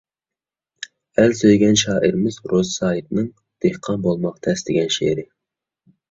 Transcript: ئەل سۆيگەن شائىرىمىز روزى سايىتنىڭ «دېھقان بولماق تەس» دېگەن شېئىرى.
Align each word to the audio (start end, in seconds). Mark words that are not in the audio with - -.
ئەل 1.23 1.33
سۆيگەن 1.39 1.75
شائىرىمىز 1.81 2.37
روزى 2.53 2.73
سايىتنىڭ 2.77 3.27
«دېھقان 3.65 4.01
بولماق 4.07 4.39
تەس» 4.47 4.65
دېگەن 4.71 4.89
شېئىرى. 4.97 5.27